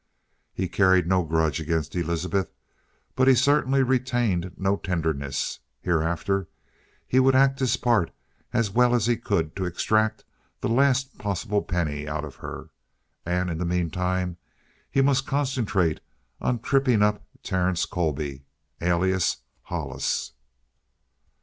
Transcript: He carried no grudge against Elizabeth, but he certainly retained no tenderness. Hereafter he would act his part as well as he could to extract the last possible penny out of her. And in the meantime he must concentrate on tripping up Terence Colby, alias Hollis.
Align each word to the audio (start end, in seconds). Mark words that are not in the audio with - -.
He 0.51 0.67
carried 0.67 1.05
no 1.05 1.21
grudge 1.21 1.59
against 1.59 1.95
Elizabeth, 1.95 2.51
but 3.15 3.27
he 3.27 3.35
certainly 3.35 3.83
retained 3.83 4.51
no 4.57 4.75
tenderness. 4.77 5.59
Hereafter 5.79 6.47
he 7.07 7.19
would 7.19 7.35
act 7.35 7.59
his 7.59 7.77
part 7.77 8.09
as 8.51 8.71
well 8.71 8.95
as 8.95 9.05
he 9.05 9.15
could 9.15 9.55
to 9.57 9.65
extract 9.65 10.23
the 10.59 10.69
last 10.69 11.19
possible 11.19 11.61
penny 11.61 12.07
out 12.07 12.25
of 12.25 12.37
her. 12.37 12.71
And 13.27 13.51
in 13.51 13.59
the 13.59 13.63
meantime 13.65 14.37
he 14.89 15.01
must 15.03 15.27
concentrate 15.27 15.99
on 16.39 16.61
tripping 16.61 17.03
up 17.03 17.23
Terence 17.43 17.85
Colby, 17.85 18.41
alias 18.81 19.37
Hollis. 19.65 20.31